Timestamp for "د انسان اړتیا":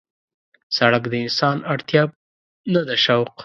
1.09-2.03